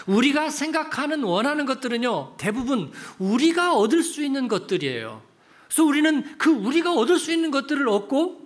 [0.07, 5.23] 우리가 생각하는 원하는 것들은요, 대부분 우리가 얻을 수 있는 것들이에요.
[5.67, 8.42] 그래서 우리는 그 우리가 얻을 수 있는 것들을 얻고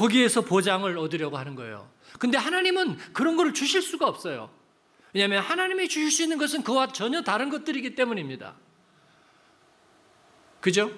[0.00, 1.86] 거기에서 보장을 얻으려고 하는 거예요.
[2.18, 4.50] 근데 하나님은 그런 거를 주실 수가 없어요.
[5.12, 8.54] 왜냐하면 하나님이 주실 수 있는 것은 그와 전혀 다른 것들이기 때문입니다.
[10.60, 10.90] 그죠?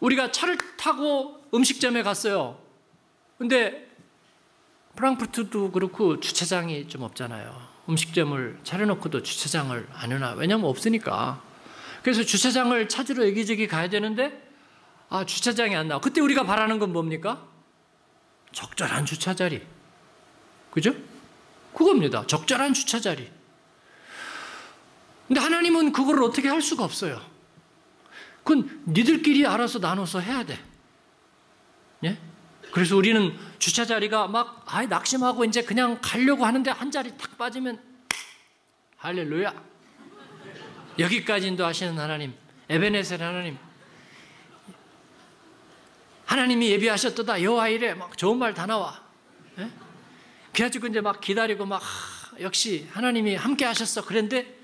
[0.00, 2.58] 우리가 차를 타고 음식점에 갔어요.
[3.36, 3.86] 근데
[4.96, 7.68] 프랑크푸르트도 그렇고 주차장이 좀 없잖아요.
[7.90, 10.34] 음식점을 차려놓고도 주차장을 안 해놔.
[10.34, 11.42] 왜냐면 없으니까.
[12.02, 14.48] 그래서 주차장을 찾으러 여기저기 가야 되는데,
[15.10, 16.00] 아, 주차장이 안 나와.
[16.00, 17.49] 그때 우리가 바라는 건 뭡니까?
[18.52, 19.64] 적절한 주차 자리.
[20.70, 20.94] 그죠?
[21.74, 22.26] 그겁니다.
[22.26, 23.30] 적절한 주차 자리.
[25.28, 27.20] 근데 하나님은 그걸 어떻게 할 수가 없어요.
[28.42, 30.58] 그건 니들끼리 알아서 나눠서 해야 돼.
[32.04, 32.18] 예?
[32.72, 37.80] 그래서 우리는 주차 자리가 막 아예 낙심하고 이제 그냥 가려고 하는데 한 자리 탁 빠지면
[38.96, 39.54] 할렐루야.
[40.98, 42.34] 여기까지 인도 하시는 하나님,
[42.68, 43.56] 에베네셀 하나님.
[46.30, 49.02] 하나님이 예비하셨도다 여호와 이래 막 좋은 말 다 나와.
[49.58, 49.68] 예?
[50.52, 54.04] 그래가지고 이제 막 기다리고 막 하, 역시 하나님이 함께 하셨어.
[54.04, 54.56] 그런데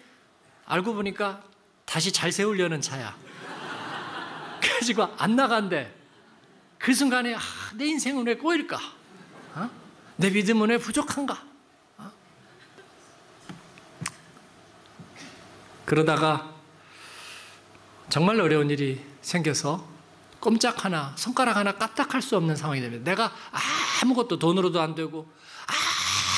[0.66, 1.42] 알고 보니까
[1.84, 3.16] 다시 잘 세우려는 차야.
[4.62, 5.92] 그래가지고 안 나간대.
[6.78, 7.40] 그 순간에 아,
[7.74, 8.78] 내 인생은 왜 꼬일까?
[9.56, 9.70] 어?
[10.14, 11.42] 내 믿음은 왜 부족한가?
[11.98, 12.12] 어?
[15.84, 16.54] 그러다가
[18.08, 19.95] 정말 어려운 일이 생겨서
[20.40, 23.04] 꼼짝 하나, 손가락 하나 까딱할 수 없는 상황이 됩니다.
[23.04, 23.32] 내가
[24.02, 25.28] 아무것도 돈으로도 안 되고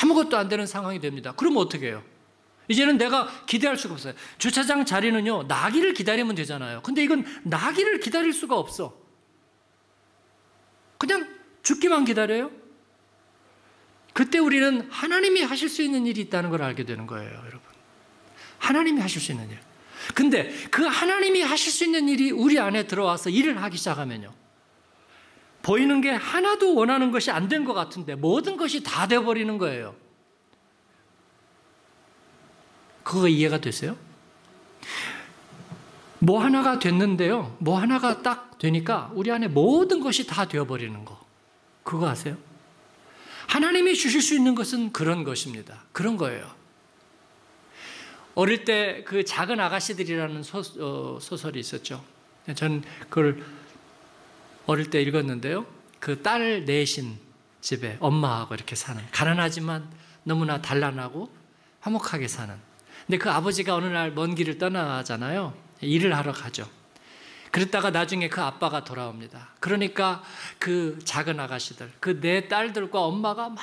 [0.03, 1.33] 아무것도 안 되는 상황이 됩니다.
[1.35, 2.03] 그러면 어떻게 해요?
[2.67, 4.13] 이제는 내가 기대할 수가 없어요.
[4.37, 6.81] 주차장 자리는요, 나기를 기다리면 되잖아요.
[6.83, 8.95] 근데 이건 나기를 기다릴 수가 없어.
[10.97, 11.27] 그냥
[11.63, 12.51] 죽기만 기다려요?
[14.13, 17.61] 그때 우리는 하나님이 하실 수 있는 일이 있다는 걸 알게 되는 거예요, 여러분.
[18.59, 19.59] 하나님이 하실 수 있는 일.
[20.13, 24.33] 근데 그 하나님이 하실 수 있는 일이 우리 안에 들어와서 일을 하기 시작하면요.
[25.61, 29.95] 보이는 게 하나도 원하는 것이 안 된 것 같은데 모든 것이 다 돼버리는 거예요.
[33.03, 33.97] 그거 이해가 되세요?
[36.19, 37.55] 뭐 하나가 됐는데요.
[37.59, 41.19] 뭐 하나가 딱 되니까 우리 안에 모든 것이 다 되어버리는 거.
[41.83, 42.37] 그거 아세요?
[43.47, 45.85] 하나님이 주실 수 있는 것은 그런 것입니다.
[45.91, 46.58] 그런 거예요.
[48.35, 52.03] 어릴 때 그 작은 아가씨들이라는 소, 어, 설이 있었죠.
[52.55, 53.43] 전 그걸
[54.65, 55.65] 어릴 때 읽었는데요.
[55.99, 57.17] 그 딸 내신
[57.61, 59.89] 집에 엄마하고 이렇게 사는 가난하지만
[60.23, 61.29] 너무나 단란하고
[61.81, 62.55] 화목하게 사는.
[63.05, 65.53] 근데 그 아버지가 어느 날 먼 길을 떠나잖아요.
[65.81, 66.69] 일을 하러 가죠.
[67.51, 69.49] 그랬다가 나중에 그 아빠가 돌아옵니다.
[69.59, 70.23] 그러니까
[70.59, 73.57] 그 작은 아가씨들, 그네 딸들과 엄마가 막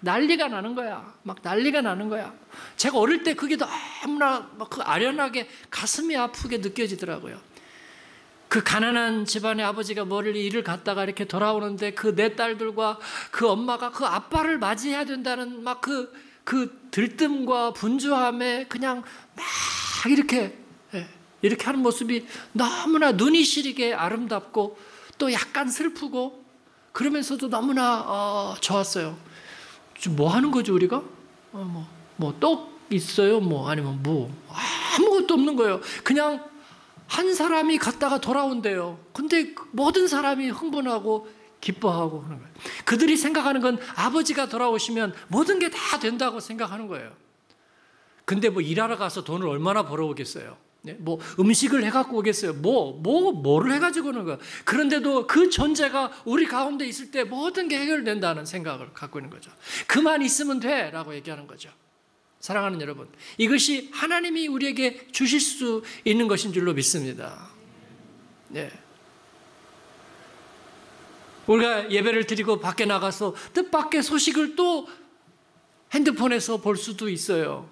[0.00, 1.14] 난리가 나는 거야.
[1.22, 2.32] 막 난리가 나는 거야.
[2.76, 7.40] 제가 어릴 때 그게 너무나 그 아련하게 가슴이 아프게 느껴지더라고요.
[8.48, 12.98] 그 가난한 집안의 아버지가 멀리 일을 갔다가 이렇게 돌아오는데 그네 딸들과
[13.30, 16.12] 그 엄마가 그 아빠를 맞이해야 된다는 막 그,
[16.44, 19.02] 그 들뜸과 분주함에 그냥
[19.36, 20.56] 막 이렇게,
[20.94, 21.06] 예,
[21.42, 24.78] 이렇게 하는 모습이 너무나 눈이 시리게 아름답고
[25.18, 26.44] 또 약간 슬프고
[26.92, 29.18] 그러면서도 너무나 어, 좋았어요.
[30.10, 30.98] 뭐 하는 거죠, 우리가?
[31.52, 33.40] 어, 뭐, 뭐, 떡 있어요?
[33.40, 34.32] 뭐, 아니면 뭐,
[34.98, 35.80] 아무것도 없는 거예요.
[36.04, 36.44] 그냥
[37.06, 38.98] 한 사람이 갔다가 돌아온대요.
[39.12, 41.28] 근데 모든 사람이 흥분하고
[41.60, 42.52] 기뻐하고 그런 거예요.
[42.84, 47.10] 그들이 생각하는 건 아버지가 돌아오시면 모든 게 다 된다고 생각하는 거예요.
[48.24, 50.56] 근데 뭐 일하러 가서 돈을 얼마나 벌어오겠어요?
[50.82, 50.96] 네?
[50.98, 52.54] 뭐 음식을 해갖고 오겠어요?
[52.54, 54.38] 뭐, 뭐, 뭐를 해가지고 오는 거야?
[54.64, 59.50] 그런데도 그 존재가 우리 가운데 있을 때 모든 게 해결된다는 생각을 갖고 있는 거죠.
[59.86, 60.90] 그만 있으면 돼!
[60.90, 61.70] 라고 얘기하는 거죠.
[62.40, 67.48] 사랑하는 여러분, 이것이 하나님이 우리에게 주실 수 있는 것인 줄로 믿습니다.
[68.48, 68.70] 네.
[71.48, 74.86] 우리가 예배를 드리고 밖에 나가서 뜻밖의 소식을 또
[75.92, 77.68] 핸드폰에서 볼 수도 있어요.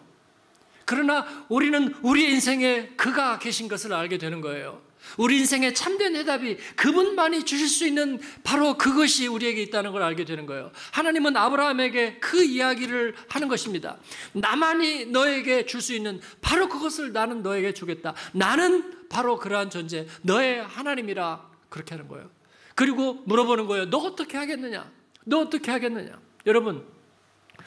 [0.87, 4.81] 그러나 우리는 우리 인생에 그가 계신 것을 알게 되는 거예요.
[5.19, 10.47] 우리 인생의 참된 해답이 그분만이 주실 수 있는 바로 그것이 우리에게 있다는 걸 알게 되는
[10.47, 10.73] 거예요.
[10.93, 13.99] 하나님은 아브라함에게 그 이야기를 하는 것입니다.
[14.33, 18.15] 나만이 너에게 줄 수 있는 바로 그것을 나는 너에게 주겠다.
[18.33, 22.31] 나는 바로 그러한 존재, 너의 하나님이라 그렇게 하는 거예요.
[22.75, 23.91] 그리고 물어보는 거예요.
[23.91, 24.91] 너 어떻게 하겠느냐?
[25.25, 26.19] 너 어떻게 하겠느냐?
[26.47, 26.85] 여러분,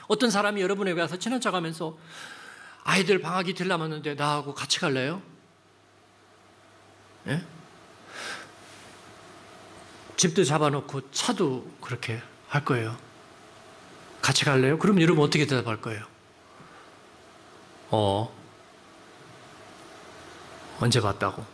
[0.08, 1.97] 어떤 사람이 여러분에게 와서 친한 척 하면서
[2.89, 5.21] 아이들 방학 이틀 남았는데 나하고 같이 갈래요?
[7.28, 7.39] 예?
[10.17, 12.97] 집도 잡아놓고 차도 그렇게 할 거예요.
[14.23, 14.80] 같이 갈래요?
[14.80, 16.04] 그럼 여러분 어떻게 대답할 거예요?
[17.91, 18.36] 어,
[20.80, 21.45] 언제 봤다고?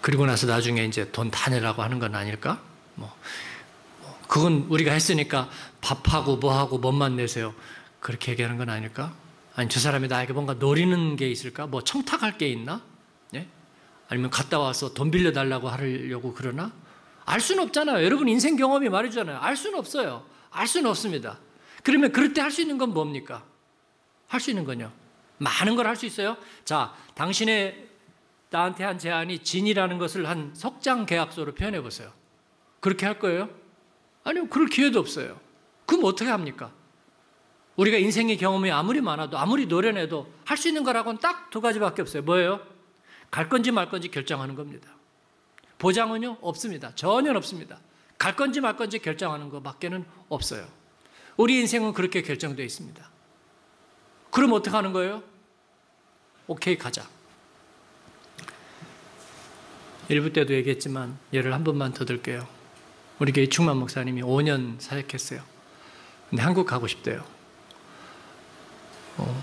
[0.00, 2.62] 그리고 나서 나중에 이제 돈 다 내라고 하는 건 아닐까?
[2.94, 3.14] 뭐,
[4.00, 5.50] 뭐, 그건 우리가 했으니까
[5.82, 7.54] 밥하고 뭐하고 뭔만 내세요.
[8.00, 9.12] 그렇게 얘기하는 건 아닐까?
[9.56, 11.66] 아니, 저 사람이 나에게 뭔가 노리는 게 있을까?
[11.66, 12.82] 뭐 청탁할 게 있나?
[13.34, 13.48] 예?
[14.08, 16.72] 아니면 갔다 와서 돈 빌려 달라고 하려고 그러나?
[17.24, 18.04] 알 수는 없잖아요.
[18.04, 19.38] 여러분 인생 경험이 말해주잖아요.
[19.38, 20.24] 알 수는 없어요.
[20.50, 21.38] 알 수는 없습니다.
[21.82, 23.44] 그러면 그럴 때 할 수 있는 건 뭡니까?
[24.28, 24.92] 할 수 있는 건요.
[25.38, 26.36] 많은 걸 할 수 있어요.
[26.64, 27.86] 자, 당신의
[28.50, 32.12] 나한테 한 제안이 진이라는 것을 한 석장 계약서로 표현해 보세요.
[32.80, 33.48] 그렇게 할 거예요?
[34.22, 35.40] 아니요, 그럴 기회도 없어요.
[35.86, 36.70] 그럼 어떻게 합니까?
[37.76, 42.22] 우리가 인생의 경험이 아무리 많아도 아무리 노련해도 할 수 있는 거라고는 딱 두 가지밖에 없어요.
[42.22, 42.60] 뭐예요?
[43.30, 44.88] 갈 건지 말 건지 결정하는 겁니다.
[45.78, 46.38] 보장은요?
[46.40, 46.94] 없습니다.
[46.94, 47.78] 전혀 없습니다.
[48.18, 50.66] 갈 건지 말 건지 결정하는 것밖에는 없어요.
[51.36, 53.10] 우리 인생은 그렇게 결정되어 있습니다.
[54.30, 55.22] 그럼 어떻게 하는 거예요?
[56.46, 57.06] 오케이, 가자.
[60.08, 62.46] 일부 때도 얘기했지만 예를 한 번만 더 들게요.
[63.18, 65.42] 우리 교회 충만 목사님이 5년 사역했어요.
[66.30, 67.24] 근데 한국 가고 싶대요.
[69.18, 69.42] 어.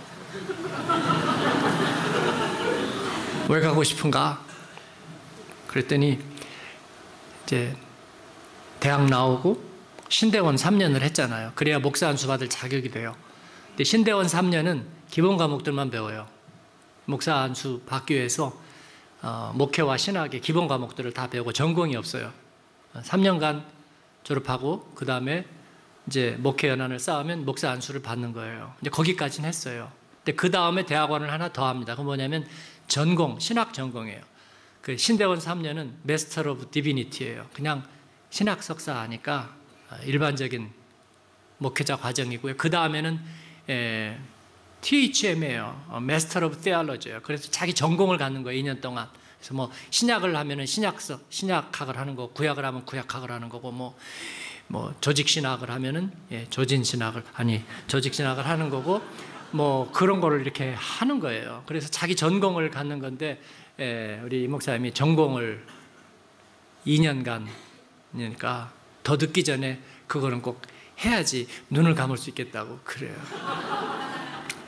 [3.49, 4.43] 왜 가고 싶은가?
[5.67, 6.19] 그랬더니
[7.43, 7.75] 이제
[8.79, 9.61] 대학 나오고
[10.09, 11.51] 신대원 3년을 했잖아요.
[11.55, 13.15] 그래야 목사 안수 받을 자격이 돼요.
[13.69, 16.27] 근데 신대원 3년은 기본 과목들만 배워요.
[17.05, 18.53] 목사 안수 받기 위해서
[19.21, 22.31] 어, 목회와 신학의 기본 과목들을 다 배우고 전공이 없어요.
[22.93, 23.63] 3년간
[24.23, 25.45] 졸업하고 그 다음에
[26.07, 28.73] 이제 목회 연한을 쌓으면 목사 안수를 받는 거예요.
[28.81, 29.91] 이제 거기까지는 했어요.
[30.23, 31.95] 근데 그 다음에 대학원을 하나 더 합니다.
[31.95, 32.47] 그 뭐냐면
[32.87, 34.21] 전공, 신학 전공이에요.
[34.81, 37.47] 그 신대원 3년은 Master of Divinity예요.
[37.53, 37.83] 그냥
[38.29, 39.55] 신학 석사 하니까
[40.03, 40.69] 일반적인
[41.59, 42.57] 목회자 과정이고요.
[42.57, 43.19] 그 다음에는
[44.81, 46.01] THM이에요.
[46.01, 47.21] Master of Theology예요.
[47.23, 48.61] 그래서 자기 전공을 갖는 거예요.
[48.61, 49.07] 2년 동안.
[49.39, 53.97] 그래서 뭐 신약을 하면은 신약서, 신약학을 하는 거, 구약을 하면 구약학을 하는 거고 뭐,
[54.73, 59.03] 뭐 조직 신학을 하면은 예, 조진 신학을 아니 조직 신학을 하는 거고
[59.51, 61.61] 뭐 그런 거를 이렇게 하는 거예요.
[61.67, 63.39] 그래서 자기 전공을 갖는 건데
[63.79, 65.63] 예, 우리 목사님이 전공을
[66.87, 67.45] 2년간
[68.13, 70.63] 그러니까 더 듣기 전에 그거는 꼭
[71.05, 73.13] 해야지 눈을 감을 수 있겠다고 그래요.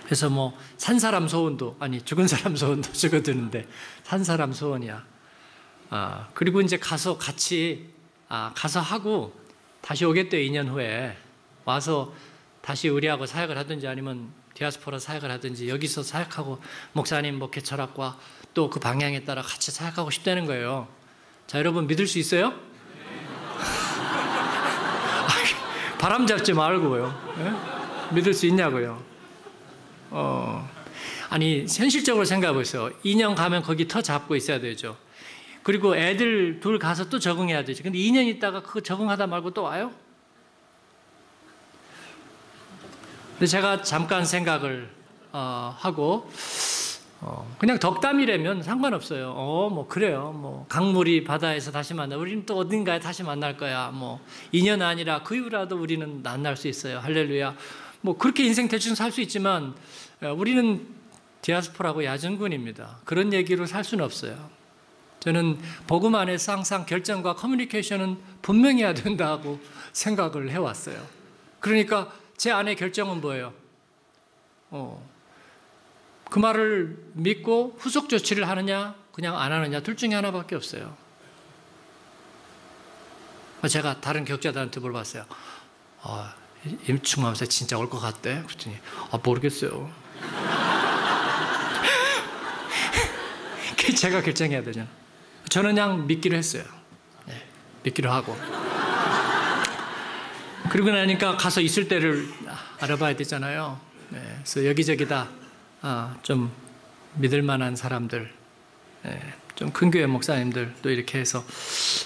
[0.05, 3.67] 그래서 뭐 산 사람 소원도 아니 죽은 사람 소원도 적어드는데
[4.03, 5.03] 산 사람 소원이야.
[5.89, 7.89] 아 그리고 이제 가서 같이
[8.29, 9.44] 아 가서 하고
[9.85, 11.15] 다시 오겠대 2년 후에
[11.63, 12.11] 와서
[12.61, 16.59] 다시 우리하고 사역을 하든지 아니면 디아스포라 사역을 하든지 여기서 사역하고
[16.93, 18.17] 목사님 목회 철학과
[18.55, 20.87] 또 그 방향에 따라 같이 사역하고 싶다는 거예요.
[21.45, 22.51] 자 여러분 믿을 수 있어요?
[25.99, 27.35] 바람 잡지 말고요.
[27.37, 27.53] 네?
[28.15, 29.03] 믿을 수 있냐고요.
[30.09, 30.67] 어,
[31.29, 32.89] 아니, 현실적으로 생각해 보세요.
[33.03, 34.97] 2년 가면 거기 터 잡고 있어야 되죠.
[35.65, 37.81] 그리고 애들 둘 가서 또 적응해야 되죠.
[37.81, 39.91] 근데 2년 있다가 그거 적응하다 말고 또 와요?
[43.31, 44.91] 근데 제가 잠깐 생각을
[45.31, 46.29] 어, 하고
[47.19, 49.33] 어, 그냥 덕담이라면 상관없어요.
[49.35, 50.35] 어, 뭐, 그래요.
[50.37, 52.15] 뭐, 강물이 바다에서 다시 만나.
[52.15, 53.89] 우리는 또 어딘가에 다시 만날 거야.
[53.91, 54.19] 뭐,
[54.53, 56.99] 2년 아니라 그 이후라도 우리는 만날 수 있어요.
[56.99, 57.55] 할렐루야.
[58.01, 59.73] 뭐, 그렇게 인생 대충 살 수 있지만,
[60.21, 60.85] 어, 우리는
[61.41, 62.99] 디아스포라고 야전군입니다.
[63.05, 64.64] 그런 얘기로 살 수는 없어요.
[65.25, 69.59] 저는 복음 안에서 항상 결정과 커뮤니케이션은 분명히 해야 된다고
[69.91, 71.03] 생각을 해왔어요.
[71.59, 73.51] 그러니까 제 안의 결정은 뭐예요?
[74.69, 75.03] 어,
[76.29, 80.95] 그 말을 믿고 후속 조치를 하느냐, 그냥 안 하느냐, 둘 중에 하나밖에 없어요.
[83.67, 85.25] 제가 다른 교육자들한테 물어봤어요.
[86.03, 86.35] 아,
[86.87, 88.43] 임충하면서 진짜 올 것 같대?
[88.45, 88.77] 그랬더니,
[89.09, 89.89] 아, 모르겠어요.
[93.97, 94.87] 제가 결정해야 되잖아.
[95.49, 96.63] 저는 그냥 믿기로 했어요.
[97.25, 97.43] 네,
[97.83, 98.35] 믿기로 하고.
[100.69, 102.27] 그리고 나니까 가서 있을 때를
[102.79, 103.79] 알아봐야 되잖아요.
[104.09, 105.29] 네, 그래서 여기저기 다
[105.81, 106.51] 아, 좀
[107.15, 108.31] 믿을 만한 사람들,
[109.05, 111.45] 예, 좀큰 교회 목사님들 또 이렇게 해서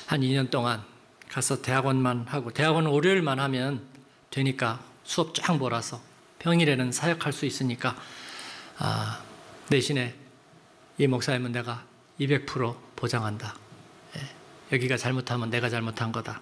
[0.05, 0.83] 한 2년 동안
[1.29, 3.81] 가서 대학원만 하고 대학원은 월요일만 하면
[4.29, 6.01] 되니까 수업 쫙 몰아서
[6.39, 7.95] 평일에는 사역할 수 있으니까
[8.77, 9.21] 아,
[9.69, 10.13] 대신에
[10.97, 11.83] 이 목사님은 내가
[12.19, 13.55] 200% 보장한다.
[14.17, 14.21] 예,
[14.75, 16.41] 여기가 잘못하면 내가 잘못한 거다.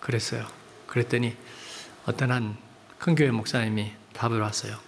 [0.00, 0.46] 그랬어요.
[0.86, 1.36] 그랬더니
[2.06, 2.56] 어떤 한
[2.98, 4.78] 큰 교회 목사님이 답을 왔어요.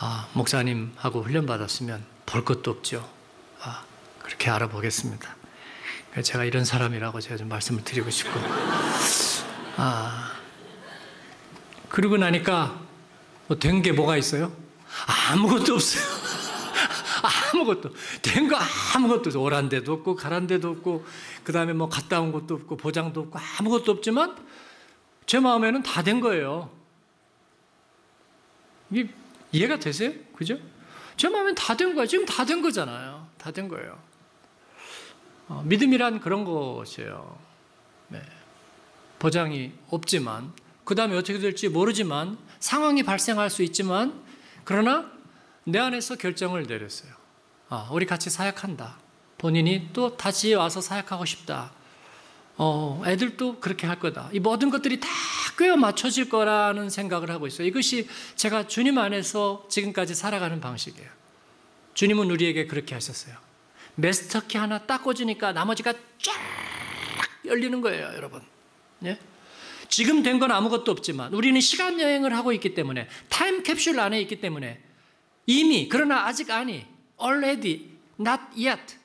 [0.00, 3.08] 아, 목사님하고 훈련받았으면 볼 것도 없죠.
[3.60, 3.84] 아,
[4.20, 5.36] 그렇게 알아보겠습니다.
[6.24, 8.32] 제가 이런 사람이라고 제가 좀 말씀을 드리고 싶고.
[9.76, 10.32] 아,
[11.88, 12.80] 그러고 나니까
[13.46, 14.52] 뭐 된 게 뭐가 있어요?
[15.30, 16.02] 아무것도 없어요.
[17.62, 17.90] 아무것도.
[18.22, 18.56] 된 거
[18.94, 19.40] 아무것도 없어.
[19.40, 21.04] 오란 데도 없고, 가란 데도 없고,
[21.44, 24.36] 그 다음에 뭐 갔다 온 것도 없고, 보장도 없고, 아무것도 없지만,
[25.26, 26.70] 제 마음에는 다 된 거예요.
[28.90, 29.08] 이게
[29.52, 30.12] 이해가 되세요?
[30.36, 30.58] 그죠?
[31.16, 32.06] 제 마음엔 다 된 거야.
[32.06, 33.26] 지금 다 된 거잖아요.
[33.38, 33.98] 다 된 거예요.
[35.48, 37.38] 어, 믿음이란 그런 것이에요.
[38.08, 38.20] 네.
[39.18, 40.52] 보장이 없지만,
[40.84, 44.20] 그 다음에 어떻게 될지 모르지만, 상황이 발생할 수 있지만,
[44.64, 45.10] 그러나
[45.64, 47.12] 내 안에서 결정을 내렸어요.
[47.72, 48.98] 아, 우리 같이 사역한다.
[49.38, 51.72] 본인이 또 다시 와서 사역하고 싶다.
[52.58, 54.28] 어, 애들도 그렇게 할 거다.
[54.34, 55.08] 이 모든 것들이 다
[55.56, 57.66] 꿰어 맞춰질 거라는 생각을 하고 있어요.
[57.66, 61.08] 이것이 제가 주님 안에서 지금까지 살아가는 방식이에요.
[61.94, 63.34] 주님은 우리에게 그렇게 하셨어요.
[63.94, 66.34] 메스터키 하나 딱 꽂으니까 나머지가 쫙
[67.46, 68.42] 열리는 거예요, 여러분.
[69.06, 69.18] 예?
[69.88, 74.42] 지금 된 건 아무것도 없지만 우리는 시간 여행을 하고 있기 때문에 타임 캡슐 안에 있기
[74.42, 74.78] 때문에
[75.46, 76.91] 이미 그러나 아직 아니
[77.22, 78.96] already not yet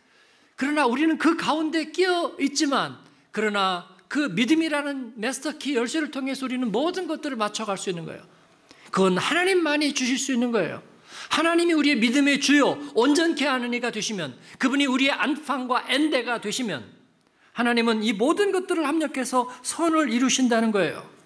[0.56, 2.98] 그러나 우리는 그 가운데 끼어 있지만
[3.32, 8.22] 그러나 그 믿음이라는 마스터키 열쇠를 통해서 우리는 모든 것들을 맞춰갈 수 있는 거예요.
[8.92, 10.82] 그건 하나님만이 주실 수 있는 거예요.
[11.30, 16.86] 하나님이 우리의 믿음의 주요, 온전케 하는 이가 되시면, 그분이 우리의 안방과 엔데가 되시면,
[17.52, 21.17] 하나님은 이 모든 것들을 합력해서 선을 이루신다는 거예요.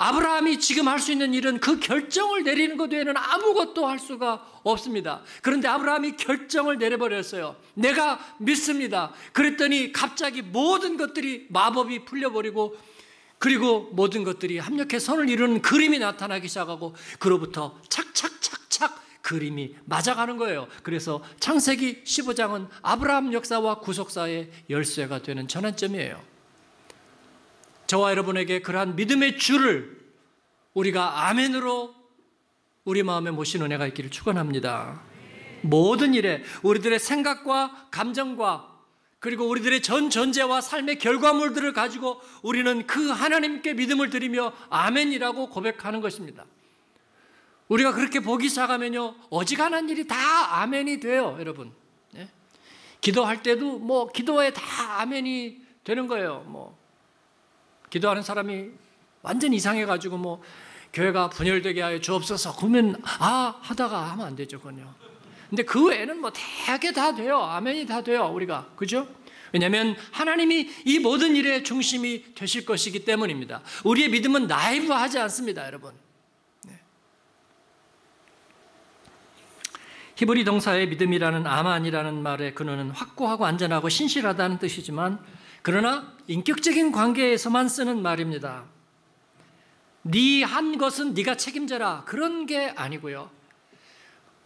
[0.00, 5.22] 아브라함이 지금 할 수 있는 일은 그 결정을 내리는 것 외에는 아무것도 할 수가 없습니다.
[5.42, 7.56] 그런데 아브라함이 결정을 내려버렸어요.
[7.74, 9.12] 내가 믿습니다.
[9.32, 12.76] 그랬더니 갑자기 모든 것들이 마법이 풀려버리고
[13.38, 20.68] 그리고 모든 것들이 합력해 선을 이루는 그림이 나타나기 시작하고 그로부터 착착착착 그림이 맞아가는 거예요.
[20.82, 26.29] 그래서 창세기 15장은 아브라함 역사와 구속사의 열쇠가 되는 전환점이에요.
[27.90, 29.98] 저와 여러분에게 그러한 믿음의 줄을
[30.74, 31.92] 우리가 아멘으로
[32.84, 35.02] 우리 마음에 모신 은혜가 있기를 축원합니다.
[35.62, 38.78] 모든 일에 우리들의 생각과 감정과
[39.18, 46.46] 그리고 우리들의 전 전제와 삶의 결과물들을 가지고 우리는 그 하나님께 믿음을 드리며 아멘이라고 고백하는 것입니다.
[47.66, 51.72] 우리가 그렇게 보기 시작하면요 어지간한 일이 다 아멘이 돼요, 여러분.
[52.12, 52.28] 네?
[53.00, 56.44] 기도할 때도 뭐 기도에 다 아멘이 되는 거예요.
[56.46, 56.79] 뭐
[57.90, 58.68] 기도하는 사람이
[59.22, 60.42] 완전 이상해가지고 뭐
[60.92, 64.94] 교회가 분열되게 하여 주옵소서 그러면 아 하다가 하면 안 되죠 그건요.
[65.48, 67.38] 근데 그 외에는 뭐 대개 다 돼요.
[67.38, 68.30] 아멘이 다 돼요.
[68.32, 69.08] 우리가 그죠?
[69.52, 73.62] 왜냐하면 하나님이 이 모든 일의 중심이 되실 것이기 때문입니다.
[73.84, 75.92] 우리의 믿음은 나이브하지 않습니다, 여러분.
[76.62, 76.80] 네.
[80.14, 85.18] 히브리 동사의 믿음이라는 아만이라는 말의 근원은 확고하고 안전하고 신실하다는 뜻이지만
[85.62, 88.64] 그러나 인격적인 관계에서만 쓰는 말입니다.
[90.02, 93.30] 네 한 것은 네가 책임져라 그런 게 아니고요.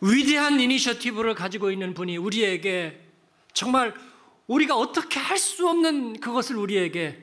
[0.01, 3.01] 위대한 이니셔티브를 가지고 있는 분이 우리에게
[3.53, 3.95] 정말
[4.49, 7.23] 우리가 어떻게 할 수 없는 그것을 우리에게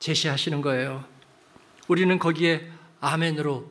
[0.00, 1.04] 제시하시는 거예요.
[1.86, 2.68] 우리는 거기에
[3.00, 3.70] 아멘으로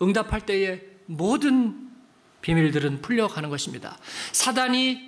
[0.00, 1.90] 응답할 때에 모든
[2.40, 3.98] 비밀들은 풀려가는 것입니다.
[4.32, 5.07] 사단이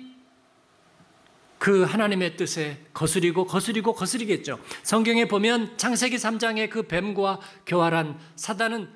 [1.61, 4.59] 그 하나님의 뜻에 거스리고 거스리고 거스리겠죠.
[4.81, 8.89] 성경에 보면 창세기 3장의 그 뱀과 교활한 사단은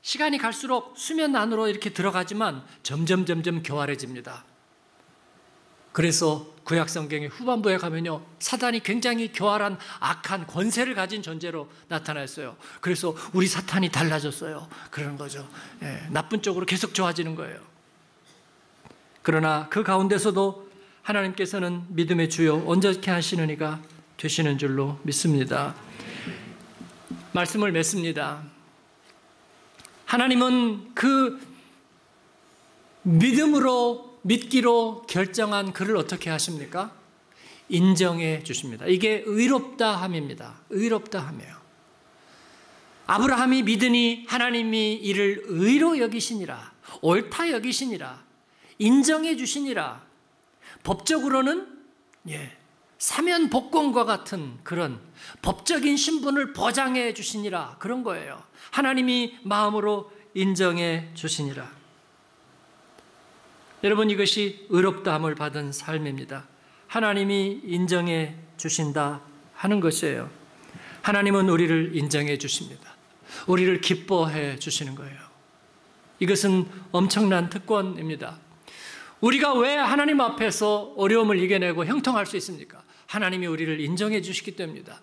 [0.00, 4.44] 시간이 갈수록 수면 안으로 이렇게 들어가지만 점점 점점 교활해집니다.
[5.90, 8.24] 그래서 구약 성경의 후반부에 가면요.
[8.38, 12.56] 사단이 굉장히 교활한 악한 권세를 가진 존재로 나타났어요.
[12.80, 14.68] 그래서 우리 사탄이 달라졌어요.
[14.92, 15.44] 그런 거죠.
[15.82, 17.58] 예, 나쁜 쪽으로 계속 좋아지는 거예요.
[19.22, 20.69] 그러나 그 가운데서도
[21.02, 23.80] 하나님께서는 믿음의 주요 온전케 하시는 이가
[24.16, 25.74] 되시는 줄로 믿습니다.
[27.32, 28.42] 말씀을 맺습니다.
[30.04, 31.40] 하나님은 그
[33.02, 36.92] 믿음으로 믿기로 결정한 그를 어떻게 하십니까?
[37.68, 38.84] 인정해 주십니다.
[38.86, 40.60] 이게 의롭다 함입니다.
[40.70, 41.60] 의롭다 함이에요.
[43.06, 48.22] 아브라함이 믿으니 하나님이 이를 의로 여기시니라, 옳다 여기시니라,
[48.78, 50.09] 인정해 주시니라,
[50.82, 51.66] 법적으로는
[52.28, 52.56] 예,
[52.98, 55.00] 사면 복권과 같은 그런
[55.42, 58.42] 법적인 신분을 보장해 주시니라 그런 거예요.
[58.70, 61.70] 하나님이 마음으로 인정해 주시니라.
[63.82, 66.46] 여러분 이것이 의롭다함을 받은 삶입니다.
[66.86, 69.22] 하나님이 인정해 주신다
[69.54, 70.28] 하는 것이에요.
[71.02, 72.94] 하나님은 우리를 인정해 주십니다.
[73.46, 75.18] 우리를 기뻐해 주시는 거예요.
[76.18, 78.38] 이것은 엄청난 특권입니다.
[79.20, 82.82] 우리가 왜 하나님 앞에서 어려움을 이겨내고 형통할 수 있습니까?
[83.06, 85.00] 하나님이 우리를 인정해 주시기 때문입니다.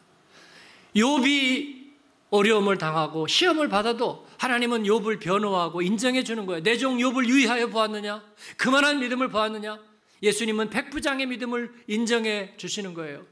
[0.96, 1.88] 욥이
[2.30, 6.64] 어려움을 당하고 시험을 받아도 하나님은 욥을 변호하고 인정해 주는 거예요.
[6.64, 8.24] 내 종 욥을 유의하여 보았느냐?
[8.58, 9.80] 그만한 믿음을 보았느냐?
[10.24, 13.26] 예수님은 백부장의 믿음을 인정해 주시는 거예요.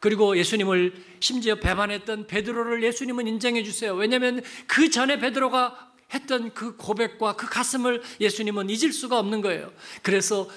[0.00, 3.94] 그리고 예수님을 심지어 배반했던 베드로를 예수님은 인정해 주세요.
[3.94, 9.72] 왜냐하면 그 전에 베드로가 했던 그 고백과 그 가슴을 예수님은 잊을 수가 없는 거예요.
[10.02, 10.48] 그래서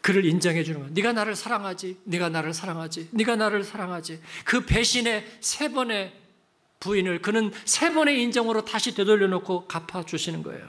[0.00, 0.92] 그를 인정해 주는 거예요.
[0.94, 1.98] 네가 나를 사랑하지.
[2.04, 3.08] 네가 나를 사랑하지.
[3.12, 4.20] 네가 나를 사랑하지.
[4.44, 6.12] 그 배신의 세 번의
[6.80, 10.66] 부인을 그는 세 번의 인정으로 다시 되돌려 놓고 갚아 주시는 거예요.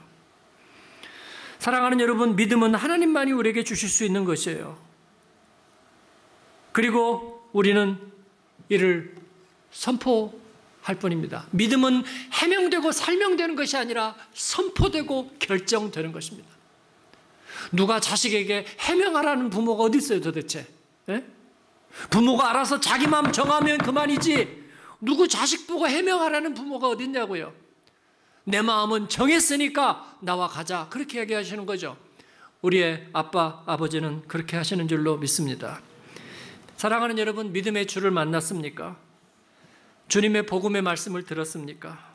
[1.58, 4.78] 사랑하는 여러분, 믿음은 하나님만이 우리에게 주실 수 있는 것이에요.
[6.72, 7.98] 그리고 우리는
[8.70, 9.16] 이를
[9.72, 10.40] 선포
[10.84, 11.48] 할 뿐입니다.
[11.52, 12.04] 믿음은
[12.34, 16.50] 해명되고 설명되는 것이 아니라 선포되고 결정되는 것입니다.
[17.72, 20.68] 누가 자식에게 해명하라는 부모가 어디 있어요 도대체?
[21.10, 21.24] 예?
[22.10, 24.64] 부모가 알아서 자기 마음 정하면 그만이지
[25.00, 27.54] 누구 자식 보고 해명하라는 부모가 어디 있냐고요.
[28.44, 31.96] 내 마음은 정했으니까 나와 가자 그렇게 얘기하시는 거죠.
[32.62, 35.82] 우리의 아빠 아버지는 그렇게 하시는 줄로 믿습니다.
[36.76, 38.98] 사랑하는 여러분 믿음의 주를 만났습니까?
[40.08, 42.14] 주님의 복음의 말씀을 들었습니까?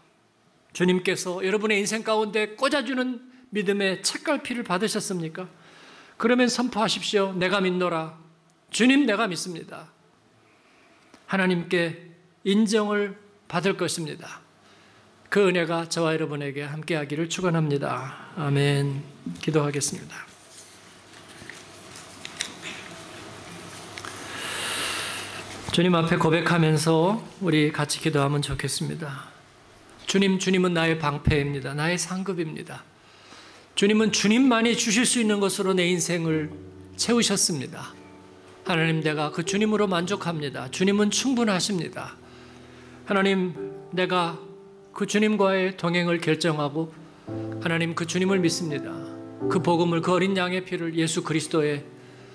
[0.72, 3.20] 주님께서 여러분의 인생 가운데 꽂아주는
[3.50, 5.48] 믿음의 책갈피를 받으셨습니까?
[6.16, 7.32] 그러면 선포하십시오.
[7.32, 8.18] 내가 믿노라.
[8.70, 9.90] 주님 내가 믿습니다.
[11.26, 12.10] 하나님께
[12.44, 13.18] 인정을
[13.48, 14.40] 받을 것입니다.
[15.28, 18.32] 그 은혜가 저와 여러분에게 함께하기를 축원합니다.
[18.36, 19.02] 아멘.
[19.40, 20.37] 기도하겠습니다.
[25.70, 29.24] 주님 앞에 고백하면서 우리 같이 기도하면 좋겠습니다.
[30.06, 31.74] 주님, 주님은 나의 방패입니다.
[31.74, 32.82] 나의 상급입니다.
[33.74, 36.50] 주님은 주님만이 주실 수 있는 것으로 내 인생을
[36.96, 37.92] 채우셨습니다.
[38.64, 40.70] 하나님, 내가 그 주님으로 만족합니다.
[40.70, 42.16] 주님은 충분하십니다.
[43.04, 43.54] 하나님,
[43.92, 44.38] 내가
[44.94, 46.92] 그 주님과의 동행을 결정하고
[47.60, 48.90] 하나님 그 주님을 믿습니다.
[49.50, 51.84] 그 복음을 그 어린 양의 피를 예수 그리스도의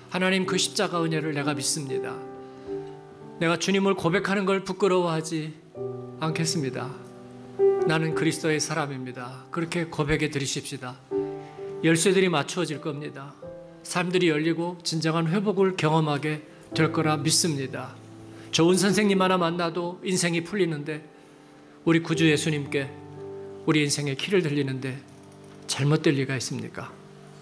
[0.08, 2.16] 하나님 그 십자가 은혜를 내가 믿습니다.
[3.40, 5.54] 내가 주님을 고백하는 걸 부끄러워하지
[6.20, 6.90] 않겠습니다.
[7.86, 9.46] 나는 그리스도의 사람입니다.
[9.50, 10.96] 그렇게 고백해 드리십시다.
[11.82, 13.34] 열쇠들이 맞추어질 겁니다.
[13.82, 16.42] 삶들이 열리고 진정한 회복을 경험하게
[16.74, 17.94] 될 거라 믿습니다.
[18.52, 21.04] 좋은 선생님 하나 만나도 인생이 풀리는데
[21.84, 22.88] 우리 구주 예수님께
[23.66, 24.98] 우리 인생의 키를 들리는데
[25.66, 26.92] 잘못될 리가 있습니까?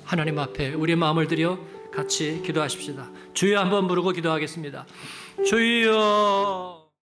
[0.04, 1.58] 하나님 앞에 우리의 마음을 들여
[1.92, 3.10] 같이 기도하십시다.
[3.34, 4.86] 주여 한번 부르고 기도하겠습니다.
[5.40, 6.81] 주여